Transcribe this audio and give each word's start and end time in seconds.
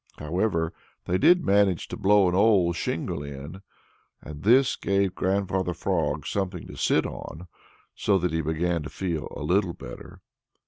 However, 0.17 0.73
they 1.05 1.19
did 1.19 1.45
manage 1.45 1.87
to 1.89 1.95
blow 1.95 2.27
an 2.27 2.33
old 2.33 2.75
shingle 2.75 3.21
in, 3.21 3.61
and 4.19 4.41
this 4.41 4.75
gave 4.75 5.13
Grandfather 5.13 5.75
Frog 5.75 6.25
something 6.25 6.65
to 6.65 6.75
sit 6.75 7.05
on, 7.05 7.45
so 7.93 8.17
that 8.17 8.33
he 8.33 8.41
began 8.41 8.81
to 8.81 8.89
feel 8.89 9.31
a 9.37 9.43
little 9.43 9.73
better. 9.73 10.19